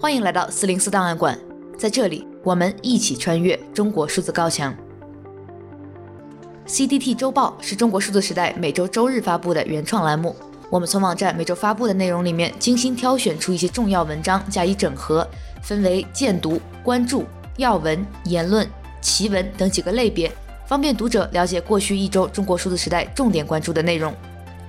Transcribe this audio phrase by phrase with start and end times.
[0.00, 1.38] 欢迎来到四零四档案馆，
[1.78, 4.74] 在这里我们一起穿越中国数字高墙。
[6.66, 10.34] CDT 周报是中国数字时代每周周日发布的原创栏目，
[10.70, 15.26] 我们从网站每周发布的内容里面精心挑选出一些重要文章加以整合，
[15.62, 17.24] 分为荐读、关注、
[17.56, 18.68] 要闻、言论、
[19.00, 20.30] 奇闻等几个类别，
[20.66, 24.14] 方便读者了解过去一周中国数字时代重点关注的内容。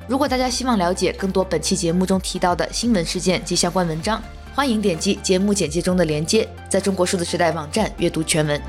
[0.07, 4.21] 如果大家希望了解更多本期节目中提到的新闻事件及相关文章，
[4.55, 8.61] 欢迎点击节目简介中的链接，在中国数字时代网站阅读全文。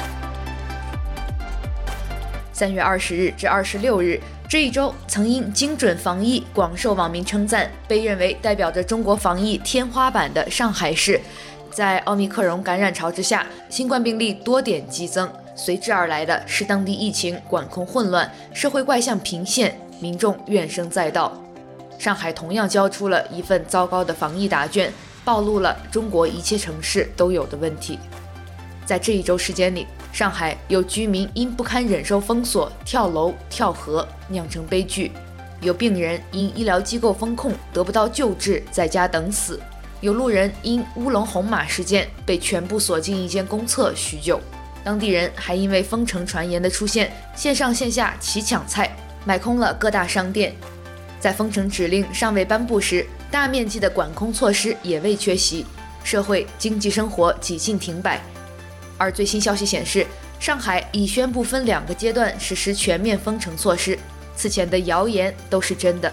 [2.54, 11.20] 三月二十日至二十六日这一周，曾因精准防疫广受网民称赞，被认为代表着中国防疫天花板的上海市，
[11.70, 21.38] 在奥密克戎感染潮之下，新冠病例多点激增，随之而来的是当地疫情管控混乱，社会怪象频现，民众怨声载道。
[21.98, 24.90] 上海同样交出了一份糟糕的防疫答卷。
[25.24, 27.98] 暴露了中国一切城市都有的问题。
[28.84, 35.10] 在这一周时间里，上海有居民因不堪忍受封锁跳楼跳河，酿成悲剧；
[35.60, 39.58] 有病人因医疗机构封控得不到救治，在家等死；
[40.02, 44.36] 有路人因乌龙红马事件被全部锁进一间公厕许久；
[44.84, 50.54] 当地人还因为封城传言的出现，线上线下齐抢菜，买空了各大商店。
[51.18, 55.66] 在封城指令尚未颁布时，大面积的管控措施也未缺席，
[56.04, 58.22] 社会经济生活几近停摆。
[58.96, 60.06] 而最新消息显示，
[60.38, 63.98] 上海已宣布分两个阶段实施全面封城措施，
[64.36, 66.12] 此前的谣言都是真的。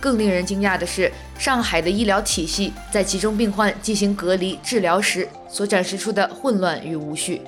[0.00, 7.42] 更令人惊讶的是，上海的医疗体系在集中病患进行隔离治疗时所展示出的混乱与无序。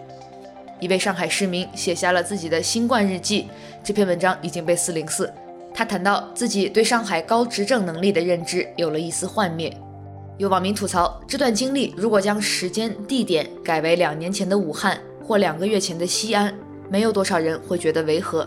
[0.79, 3.49] 一位上海市民写下了自己的新冠日记，
[3.83, 5.29] 这篇文章已经被四零四。
[5.75, 9.75] 他谈到自己对上海高执政能力的认知有了一丝幻灭。
[10.39, 16.53] 有网民吐槽，这段经历如果将时间地点改为两年前的武汉或两个月前的西安，
[16.91, 18.47] 没有多少人会觉得违和。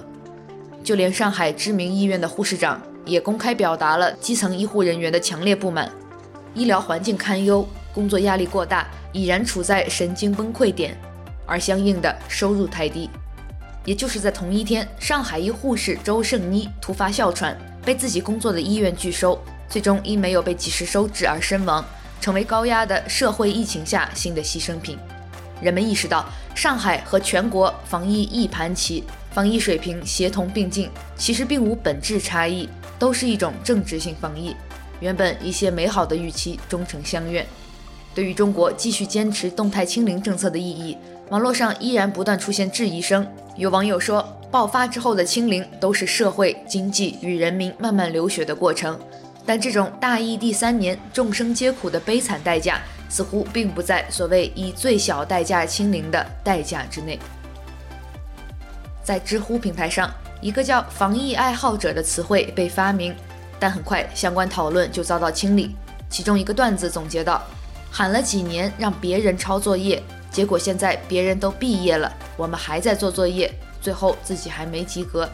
[0.84, 5.92] 就连上海知名医院的护士长也公开表达了基层医护人员的强烈不满：
[6.54, 10.96] 医疗环境堪忧，工作压力过大，已然处在神经崩溃点，
[11.46, 13.10] 而相应的收入太低。
[13.86, 21.86] 也就是在同一天，上海一护士周胜妮突发哮喘，被自己工作的医院拒收，最终因没有被及时收治而身亡，
[22.20, 24.98] 成为高压的社会疫情下新的牺牲品。
[25.62, 34.56] 人们意识到，上海和全国防疫一盘棋，防疫水平协同并进，其实并无本质差异，都是一种政治性防疫。
[35.00, 37.46] 原本一些美好的预期终成相怨。
[38.14, 40.98] 对于中国继续坚持动态清零政策的意义，
[41.30, 43.26] 网络上依然不断出现质疑声。
[43.56, 49.00] 有网友说，爆发之后的清零都是社会、经济与人民慢慢流血的过程，
[49.46, 57.18] 但这种大疫第三年众生皆苦的悲惨代价，似乎并不在所谓以最小代价清零的代价之内。
[59.04, 60.12] 在知乎平台上，
[60.42, 63.16] 一个叫“防疫爱好者”的词汇被发明，
[63.60, 65.76] 但很快相关讨论就遭到清理。
[66.10, 67.42] 其中一个段子总结道
[67.90, 70.02] ：“喊了几年让别人抄作业。”
[70.36, 73.50] 结果现在别人都毕业了，我们还在做作业，
[73.82, 75.30] 最后自己还没及格。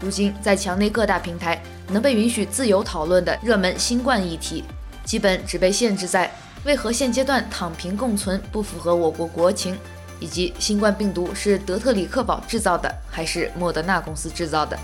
[0.00, 4.64] 如今在墙内各大平台能被允许自由讨论的热门新冠议题，
[5.04, 6.32] 基本只被限制在
[6.64, 9.76] 为何现阶段躺平共存不符合我国国情，
[10.20, 14.78] 以及新冠病毒是德特里克堡制造的还是莫德纳公司制造的。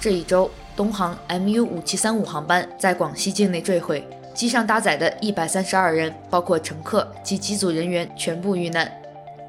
[0.00, 0.50] 这一周。
[0.76, 8.92] 东航 MU 五七三五航班在广西境内坠毁，机上搭载的一百三十二人，包括乘客及机组人员全部遇难。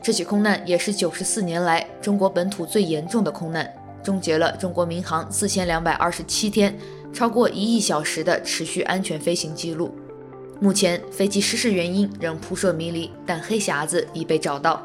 [0.02, 3.70] 这起空难也是九十四年来中国本土最严重的空难，
[4.02, 6.74] 终结了中国民航四千两百二十七天、
[7.14, 9.94] 超过一亿小时的持续安全飞行记录。
[10.62, 14.82] 目前飞机失事原因仍扑朔迷离，但黑匣子已被找到。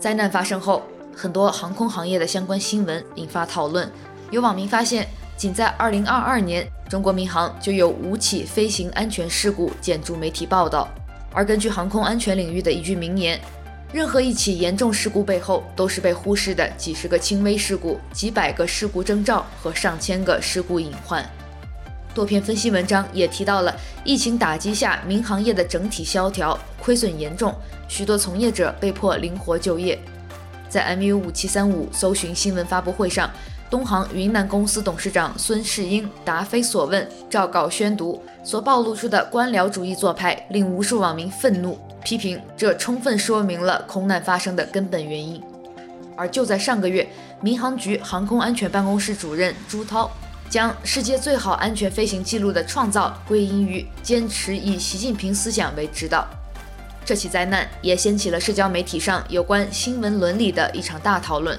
[0.00, 0.82] 灾难发生后，
[1.14, 3.88] 很多航空行业的相关新闻引发讨论，
[4.32, 5.06] 有网民发现。
[5.42, 10.86] 仅在2022年，中国民航就有五起飞行安全事故见诸媒体报道。
[11.32, 13.40] 而根据航空安全领域的一句名言，
[13.92, 21.28] 任何一起严重事故背后，都是被忽视的几十个轻微事故、几百个事故征兆和上千个事故隐患。
[22.14, 27.52] 多篇分析文章也提到了疫情打击下民航业的整体萧条、亏损严重，
[27.88, 29.98] 许多从业者被迫灵活就业。
[30.68, 33.28] 在 MU 五七三五搜寻新闻发布会上。
[33.72, 45.42] 东航云南公司董事长孙世英答非所问，照稿宣读，所暴露出的官僚主义做派令无数网民愤怒，批评这充分说明了空难发生的根本原因。
[46.14, 47.08] 而就在上个月，
[47.40, 50.10] 民航局航空安全办公室主任朱涛
[50.50, 56.26] 将世界最好安全飞行记录的创造归因于坚持以习近平思想为指导。
[57.06, 61.58] 这起灾难也掀起了社交媒体上有关新闻伦理的一场大讨论。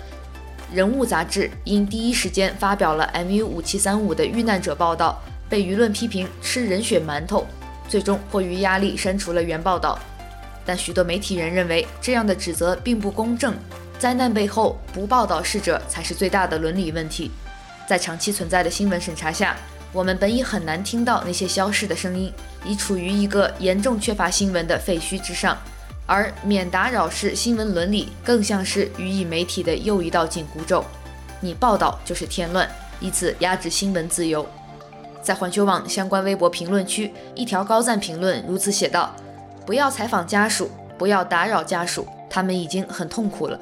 [0.74, 7.46] 人物杂志因第一时间发表了 MU 五七三五的遇难者报道，被舆论批评吃人血馒头，
[7.88, 10.00] 最终迫于压力删除了原报道。
[10.66, 13.56] 但许多媒体人认为这样的指责并不公正，
[14.00, 17.30] 灾难背后不报道逝者才是最大的伦理问题。
[17.88, 19.56] 在长期存在的新闻审查下，
[19.92, 22.34] 我们本已很难听到那些消逝的声音，
[22.66, 25.56] 已处于一个严重缺乏新闻的废墟之上。
[26.06, 30.84] 而免打扰式新闻伦理更像是予以媒体的又一道紧箍咒，
[31.40, 32.70] 你报道就是添乱，
[33.00, 34.46] 以此压制新闻自由。
[35.22, 39.16] 在环球网相关微博评论区，一条高赞评论如此写道
[39.66, 43.58] ：“不要采访家属，不要打扰家属，他们已经很痛苦了。”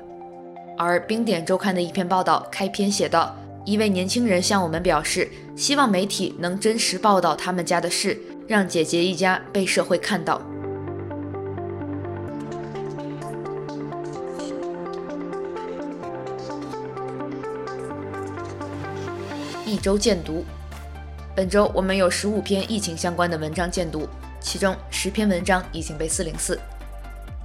[0.76, 10.42] 而冰点周刊的一篇报道开篇写道：“一位年轻人向我们表示，希望媒体能真实报道他们家的事，让姐姐一家被社会看到。”
[19.72, 20.44] 一周见读，
[21.34, 24.06] 本周我们有十五篇疫情相关的文章见读，
[24.42, 26.60] 其中十篇文章已经被四零四。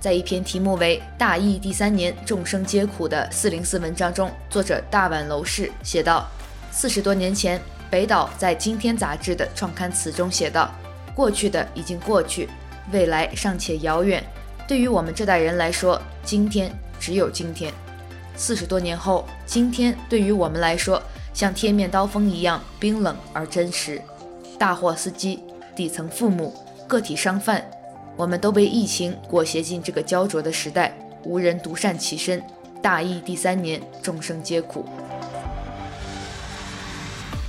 [0.01, 6.29] 在一篇题目为“大疫第三年，众生皆苦”的四零四文章中，作者大碗楼市写道：
[6.73, 10.75] 四十多年前，北岛在《今天》杂志的创刊词中写道
[11.15, 12.49] ：“过去的已经过去，
[12.91, 14.21] 未来尚且遥远。
[14.67, 17.73] 对于我们这代人来说，今天只有今天。
[18.35, 21.01] 四十多年后，今天对于我们来说。”
[21.37, 24.01] 像贴面刀锋一样冰冷而真实，
[24.59, 25.39] 大货司机、
[25.77, 26.55] 底层父母、
[26.89, 27.63] 个体商贩，
[28.17, 32.43] 我们都被疫情裹挟进这个焦灼的时代，无人独善其身。
[32.81, 34.87] 大疫第三年，众生皆苦。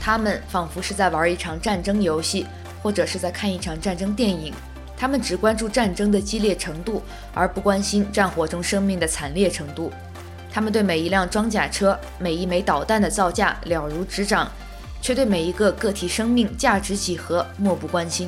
[0.01, 2.45] 他们仿佛是在玩一场战争游戏，
[2.84, 4.54] 或者是在看一场战争电影。
[4.98, 7.01] 他们只关注战争的激烈程度，
[7.34, 9.94] 而不关心战火中生命的惨烈程度。
[10.57, 14.51] 他们对每一辆装甲车、每一枚导弹的造价了如指掌，
[15.00, 18.27] 却对每一个个体生命价值几何漠不关心。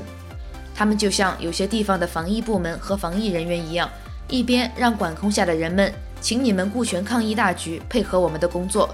[0.75, 3.89] 他们就像有些地方的防疫部门和防疫人员一样，
[4.27, 5.91] 一边让管控下的人们，
[6.21, 8.93] 请你们顾全抗疫大局，配合我们的工作，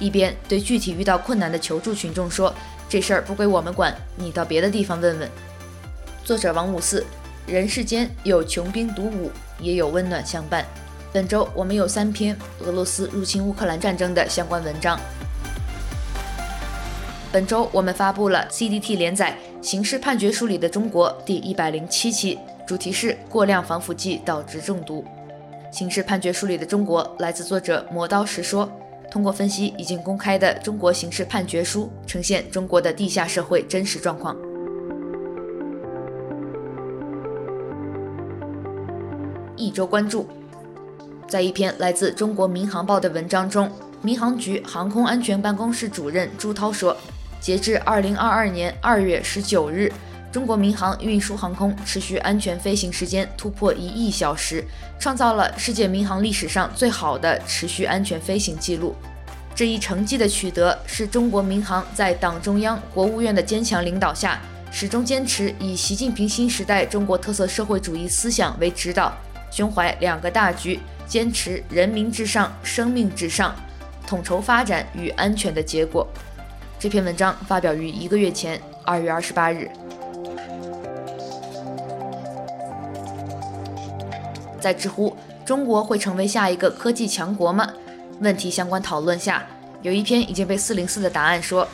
[0.00, 2.52] 一边对具体遇到困难的求助群众说
[2.90, 5.30] ：“这事儿不归我们管，你到别的地方问问。”
[6.24, 7.06] 作者王五四，
[7.46, 9.30] 人世间有穷兵黩武，
[9.60, 10.66] 也有温暖相伴。
[11.12, 14.98] 本周我们有三篇俄罗斯入侵乌克兰战争的相关文章。
[17.30, 19.36] 本周我们发布了 CDT 连载
[19.66, 25.04] 《刑事判决书里的中国》第一百零七期，主题是过量防腐剂导致中毒。
[25.76, 28.66] 《刑事判决书里的中国》来自作者磨刀石说，
[29.10, 34.34] 通过分析已经公开的中国刑事判决书，呈现中国的地下社会真实状况。
[39.58, 40.26] 一周关注。
[41.32, 46.94] 在一篇来自中国民航报的文章中，民航局航空安全办公室主任朱涛说，
[47.40, 49.90] 截至二零二二年二月十九日，
[50.30, 54.62] 中国民航运输航空持续安全飞行时间突破一亿小时，
[54.98, 58.94] 创造了世界民航历史上最好的持续安全飞行记录。
[59.54, 64.38] 这一成绩的取得，是中国民航在党中央、国务院的坚强领导下，
[64.70, 69.10] 始终坚持以习近平新时代中国特色社会主义思想为指导，
[69.50, 70.78] 胸怀两个大局。
[71.06, 73.54] 坚持人民至上、生命至上，
[74.06, 76.06] 统筹发展与安全的结果。
[76.78, 79.70] 这篇文章发表于一个月前，二月二十八日。
[84.60, 87.68] 在知乎，中国会成为下一个科技强国吗？
[88.20, 89.44] 问题相关讨论下，
[89.82, 91.66] 有一篇已经被四零四的答案说：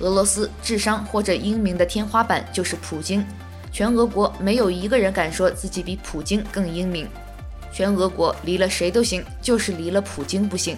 [0.00, 3.24] 俄罗斯智商或者英明的天花板就是普京，
[3.70, 7.08] 全俄国没有一个人敢说自己比普京更英明。
[7.72, 10.76] 全俄国离了谁都行，就是离了普京不行。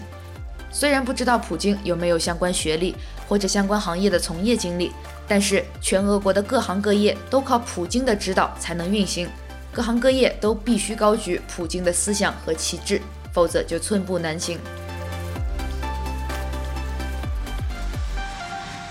[0.71, 2.97] 虽然不知道普京有没有相关学历
[3.29, 4.91] 或者相关行业的从业经历，
[5.29, 9.29] 但是全俄国的各行各业都靠普京的指导才能运行，
[9.73, 13.01] 各行各业都必须高举普京的思想和旗帜，
[13.33, 14.59] 否则就寸步难行。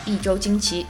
[0.05, 0.86] 一周惊奇，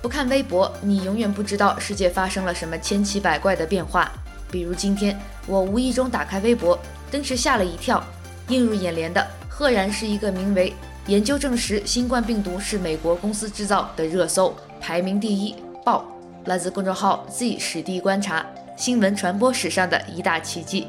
[0.00, 4.10] 不看微博，你永远不知道世界发生了什么千奇百怪的变化。
[4.50, 6.78] 比如今天，我无意中打开微博，
[7.10, 8.02] 顿时吓了一跳。
[8.48, 10.72] 映入眼帘的，赫然是一个名为
[11.06, 15.54] “研究证实新冠病毒是美国公司制造”的热搜，排名第一。
[15.84, 16.04] 报
[16.46, 18.44] 来自公众号 Z 史地观察，
[18.76, 20.88] 新闻传播史上的一大奇迹。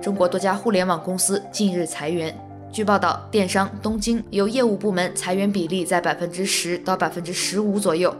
[0.00, 2.34] 中国多家互联网公司近日裁员，
[2.72, 8.14] 据报道，电商东京有业务部门裁员比例在百分之十到百分之十五左右。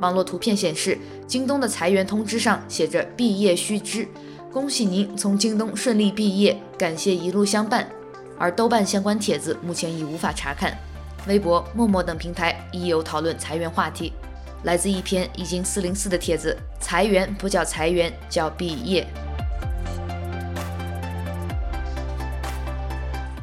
[0.00, 4.06] 网络图片显示，京东的裁员通知上写着“毕业须知”，
[4.52, 7.88] 恭喜您从京东顺利毕业，感谢一路相伴。
[8.38, 10.72] 而豆瓣相关帖子目前已无法查看，
[11.26, 14.12] 微博、陌陌等平台亦有讨论裁员话题。
[14.62, 19.06] 来自一篇一经四零四的帖子：裁员不叫裁员，叫毕业。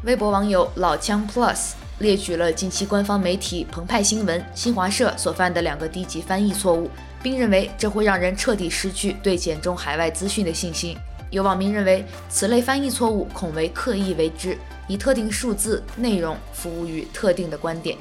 [0.05, 6.89] 微博网友老枪 Plus 列举了近期官方媒体澎湃新闻、新华社所犯的两个低级翻译错误，
[7.23, 10.97] 并认为这会让人彻底失去对简中海外资讯的信心。
[11.31, 17.97] 有网民认为，此类翻译错误恐为刻意为之，以特定数字内容服务于特定的观点。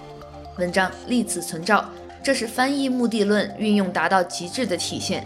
[0.59, 1.89] 文章立此存照，
[2.23, 5.25] 这是翻译目的论运用达到极致的体现。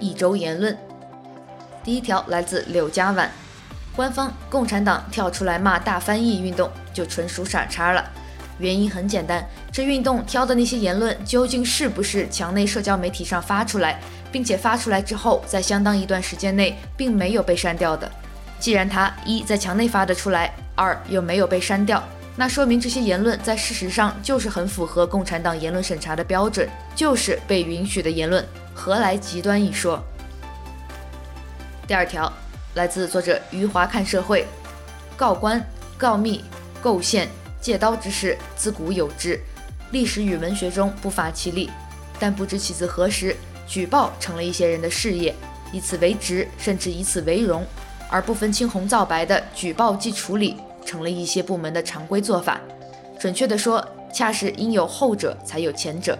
[0.00, 0.74] 一周言论。
[1.82, 3.30] 第一条来自柳家晚，
[3.96, 8.04] 官方共产党跳出来骂大翻译运动，就纯属傻叉了。
[8.58, 18.10] 原因很简单，这运动挑的那些言论究竟是不是墙内社交媒体上发出来，并且发出来之后，在相当一段时间内并没有被删掉的？
[18.60, 22.02] 既然他一在墙内发得出来，二又没有被删掉，
[22.36, 30.02] 那说明这些言论在事实上就是很符合共产党言论审查的标准，就是被允许的言论，何来极端一说？
[31.86, 32.32] 第二条
[32.74, 34.44] 来自作者余华看社会，
[35.16, 35.64] 告官、
[35.96, 36.44] 告密、
[36.82, 37.28] 构陷、
[37.60, 39.38] 借刀之事自古有之，
[39.92, 41.70] 历史与文学中不乏其例。
[42.18, 45.32] 但不知起自何时，举报成了一些人的事业，
[45.72, 47.62] 以此为职，甚至以此为荣；
[48.10, 52.60] 而不分青红皂白的举报即处理，成了一些部门的常规做法。
[53.20, 56.18] 准确地说，恰是因有后者，才有前者。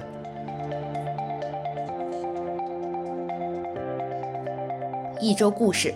[5.21, 5.93] 一周故事。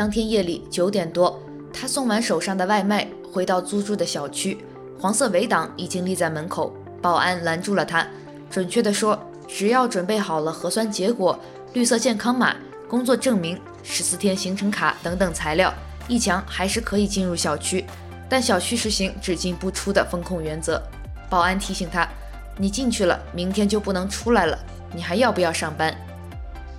[0.00, 1.38] 当天夜里九点多，
[1.74, 4.56] 他送完手上的外卖，回到租住的小区，
[4.98, 8.06] 黄色围挡已经立在门口，保安拦住了他。
[8.50, 11.38] 准确地说，只要准备好了核酸结果、
[11.74, 12.56] 绿色健康码、
[12.88, 15.70] 工作证明、十四天行程卡等等材料，
[16.08, 17.84] 一强还是可以进入小区。
[18.26, 20.82] 但小区实行只进不出的封控原则。
[21.28, 22.08] 保安提醒他
[22.56, 24.58] ：“你进去了，明天就不能出来了。
[24.94, 25.94] 你还要不要上班？”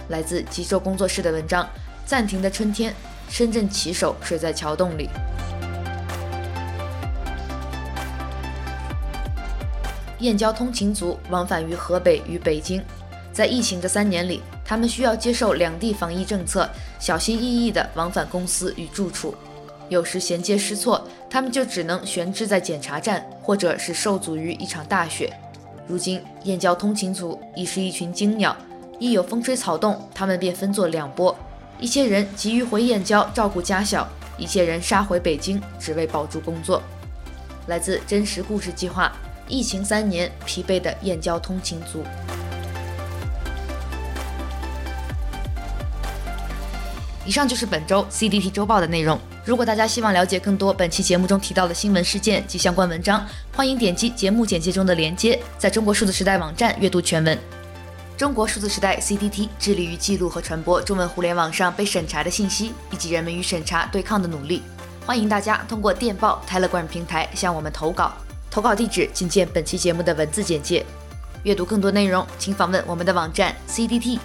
[0.09, 1.69] 来自极昼工作室的文章：
[2.03, 2.91] 暂停的春天，
[3.31, 5.09] 深圳骑手睡在桥洞里。
[10.19, 12.83] 燕郊通勤族往返于河北与北京，
[13.31, 16.69] 在疫情这三年里，他们需要接受两地防疫政策，
[16.99, 19.33] 小心翼翼地往返公司与住处。
[19.87, 25.31] 有时衔接失措，他们就只能悬置在检查站，或者是受阻于一场大雪。
[25.87, 28.53] 如今，燕郊通勤族已是一群惊鸟。
[28.99, 31.35] 一有风吹草动，他们便分作两波：
[31.81, 34.07] 一些人急于回燕郊照顾家小，
[34.37, 36.79] 一些人杀回北京，只为保住工作。
[37.65, 39.11] 来自真实故事计划，
[39.47, 42.03] 疫情三年，疲惫的燕郊通勤族。
[47.25, 49.19] 以上就是本周 CDT 周报的内容。
[49.43, 57.35] 如果大家希望了解更多本期节目中提到的新闻事件及相关文章，欢迎点击节目简介中的链接，在中国数字时代网站阅读全文。
[58.21, 64.61] 中国数字时代 （CDT） 致力于记录和传播中文互联网上被审查的信息，以及人们与审查对抗的努力。
[65.07, 68.13] 欢迎大家通过电报 Telegram 平台向我们投稿，
[68.51, 70.85] 投稿地址请见本期节目的文字简介。
[71.41, 74.21] 阅读更多内容，请访问我们的网站 cdt.media。